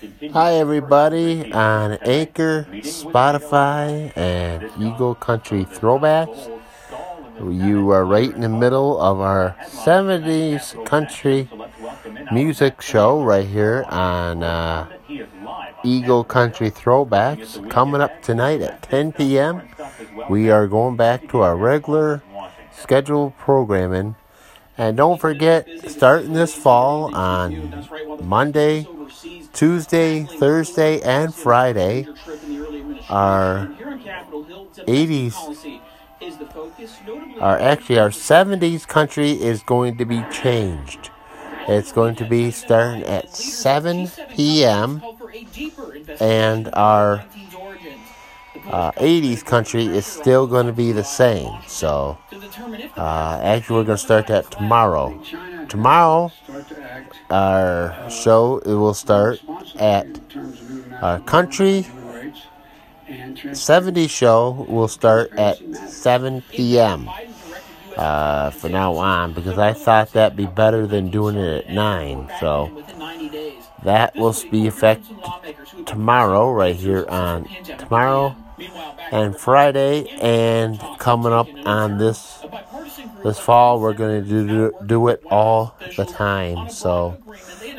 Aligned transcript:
Hi, 0.00 0.54
everybody 0.54 1.52
on 1.52 1.94
Anchor, 2.02 2.68
Spotify, 2.82 4.16
and 4.16 4.70
Eagle 4.78 5.16
Country 5.16 5.64
Throwbacks. 5.64 6.56
You 7.40 7.90
are 7.90 8.04
right 8.04 8.32
in 8.32 8.42
the 8.42 8.48
middle 8.48 9.00
of 9.00 9.18
our 9.18 9.56
70s 9.64 10.86
country 10.86 11.48
music 12.30 12.80
show 12.80 13.24
right 13.24 13.44
here 13.44 13.84
on 13.88 14.44
uh, 14.44 14.86
Eagle 15.84 16.22
Country 16.22 16.70
Throwbacks. 16.70 17.68
Coming 17.68 18.00
up 18.00 18.22
tonight 18.22 18.60
at 18.60 18.82
10 18.82 19.14
p.m., 19.14 19.62
we 20.30 20.48
are 20.48 20.68
going 20.68 20.96
back 20.96 21.28
to 21.30 21.40
our 21.40 21.56
regular 21.56 22.22
scheduled 22.70 23.36
programming. 23.36 24.14
And 24.76 24.96
don't 24.96 25.20
forget, 25.20 25.66
starting 25.90 26.34
this 26.34 26.54
fall 26.54 27.12
on 27.16 27.84
Monday, 28.22 28.86
Tuesday, 29.58 30.22
Thursday, 30.22 31.00
and 31.00 31.34
Friday, 31.34 32.06
are 33.08 33.68
80s, 34.86 35.80
our 37.40 37.58
actually 37.58 37.98
our 37.98 38.10
70s 38.10 38.86
country 38.86 39.32
is 39.32 39.64
going 39.64 39.98
to 39.98 40.04
be 40.04 40.22
changed. 40.30 41.10
It's 41.66 41.90
going 41.90 42.14
to 42.16 42.24
be 42.24 42.52
starting 42.52 43.02
at 43.02 43.34
7 43.34 44.06
p.m. 44.36 45.02
and 46.20 46.70
our 46.74 47.24
uh, 48.70 48.92
80s 48.92 49.44
country 49.44 49.86
is 49.86 50.06
still 50.06 50.46
going 50.46 50.66
to 50.66 50.72
be 50.72 50.92
the 50.92 51.02
same. 51.02 51.50
So, 51.66 52.16
uh, 52.96 53.40
actually, 53.42 53.76
we're 53.78 53.84
going 53.84 53.98
to 53.98 54.04
start 54.04 54.28
that 54.28 54.52
tomorrow. 54.52 55.20
Tomorrow, 55.68 56.32
our 57.30 58.10
show 58.10 58.58
it 58.58 58.74
will 58.74 58.94
start 58.94 59.40
at 59.78 60.06
our 61.00 61.20
country 61.20 61.86
70 63.52 64.06
show 64.08 64.66
will 64.68 64.88
start 64.88 65.32
at 65.32 65.58
7 65.88 66.42
p.m. 66.50 67.08
Uh, 67.96 68.50
for 68.50 68.68
now 68.68 68.94
on 68.94 69.32
because 69.32 69.58
I 69.58 69.72
thought 69.72 70.12
that'd 70.12 70.36
be 70.36 70.46
better 70.46 70.86
than 70.86 71.10
doing 71.10 71.36
it 71.36 71.64
at 71.64 71.70
9. 71.72 72.30
So 72.38 72.84
that 73.82 74.14
will 74.14 74.36
be 74.50 74.66
effective 74.66 75.16
tomorrow, 75.86 76.52
right 76.52 76.76
here 76.76 77.06
on 77.08 77.48
tomorrow 77.78 78.36
and 79.10 79.36
Friday, 79.36 80.08
and 80.20 80.78
coming 80.98 81.32
up 81.32 81.48
on 81.64 81.98
this 81.98 82.44
this 83.24 83.38
fall, 83.38 83.80
we're 83.80 83.94
going 83.94 84.22
to 84.22 84.46
do, 84.46 84.72
do 84.86 85.08
it 85.08 85.22
all 85.28 85.76
the 85.96 86.04
time. 86.04 86.70
So 86.70 87.16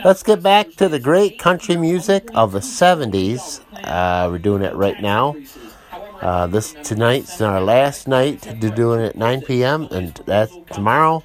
let's 0.03 0.23
get 0.23 0.41
back 0.41 0.71
to 0.75 0.89
the 0.89 0.99
great 0.99 1.39
country 1.39 1.75
music 1.75 2.29
of 2.33 2.51
the 2.51 2.59
70s. 2.59 3.61
Uh, 3.83 4.29
we're 4.29 4.37
doing 4.37 4.61
it 4.61 4.75
right 4.75 5.01
now. 5.01 5.35
Uh, 6.21 6.47
this 6.47 6.75
tonight's 6.83 7.39
our 7.41 7.61
last 7.61 8.07
night 8.07 8.41
to 8.41 8.69
doing 8.69 8.99
it 8.99 9.09
at 9.09 9.15
9 9.15 9.41
p.m. 9.41 9.87
and 9.91 10.13
that's 10.25 10.53
tomorrow. 10.71 11.23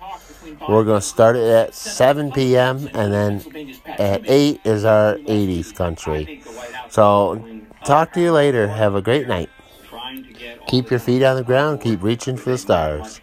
We're 0.68 0.84
going 0.84 1.00
to 1.00 1.06
start 1.06 1.36
it 1.36 1.48
at 1.48 1.74
7 1.74 2.32
p.m. 2.32 2.88
and 2.94 3.12
then 3.12 3.74
at 3.86 4.22
8 4.28 4.60
is 4.64 4.84
our 4.84 5.16
80s 5.16 5.74
country. 5.74 6.42
So 6.88 7.44
talk 7.84 8.12
to 8.14 8.20
you 8.20 8.32
later. 8.32 8.68
Have 8.68 8.94
a 8.94 9.02
great 9.02 9.26
night. 9.26 9.50
Keep 10.68 10.90
your 10.90 11.00
feet 11.00 11.22
on 11.22 11.36
the 11.36 11.44
ground. 11.44 11.80
Keep 11.80 12.02
reaching 12.02 12.36
for 12.36 12.50
the 12.50 12.58
stars. 12.58 13.20